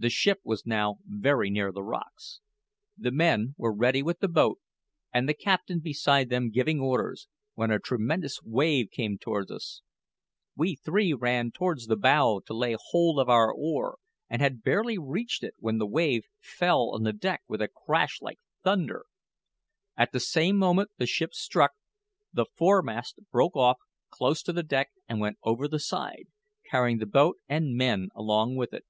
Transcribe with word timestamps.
The 0.00 0.10
ship 0.10 0.38
was 0.44 0.64
now 0.64 0.98
very 1.04 1.50
near 1.50 1.72
the 1.72 1.82
rocks. 1.82 2.40
The 2.96 3.10
men 3.10 3.56
were 3.58 3.74
ready 3.74 4.00
with 4.00 4.20
the 4.20 4.28
boat, 4.28 4.60
and 5.12 5.28
the 5.28 5.34
captain 5.34 5.80
beside 5.80 6.28
them 6.28 6.50
giving 6.52 6.78
orders, 6.78 7.26
when 7.54 7.72
a 7.72 7.80
tremendous 7.80 8.38
wave 8.44 8.90
came 8.92 9.18
towards 9.18 9.50
us. 9.50 9.82
We 10.54 10.76
three 10.76 11.12
ran 11.14 11.50
towards 11.50 11.86
the 11.88 11.96
bow 11.96 12.42
to 12.46 12.54
lay 12.54 12.76
hold 12.92 13.18
of 13.18 13.28
our 13.28 13.50
oar, 13.52 13.98
and 14.30 14.40
had 14.40 14.62
barely 14.62 14.98
reached 14.98 15.42
it 15.42 15.54
when 15.58 15.78
the 15.78 15.86
wave 15.88 16.22
fell 16.38 16.90
on 16.94 17.02
the 17.02 17.12
deck 17.12 17.42
with 17.48 17.60
a 17.60 17.66
crash 17.66 18.22
like 18.22 18.38
thunder. 18.62 19.04
At 19.96 20.12
the 20.12 20.20
same 20.20 20.58
moment 20.58 20.90
the 20.98 21.06
ship 21.06 21.34
struck; 21.34 21.72
the 22.32 22.46
foremast 22.56 23.18
broke 23.32 23.56
off 23.56 23.78
close 24.10 24.44
to 24.44 24.52
the 24.52 24.62
deck 24.62 24.90
and 25.08 25.18
went 25.18 25.38
over 25.42 25.66
the 25.66 25.80
side, 25.80 26.26
carrying 26.70 26.98
the 26.98 27.06
boat 27.06 27.38
and 27.48 27.74
men 27.74 28.10
along 28.14 28.54
with 28.54 28.72
it. 28.72 28.84